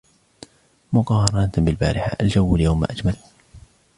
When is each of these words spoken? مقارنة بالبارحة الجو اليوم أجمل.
مقارنة 0.93 1.51
بالبارحة 1.57 2.17
الجو 2.21 2.55
اليوم 2.55 2.83
أجمل. 2.83 3.15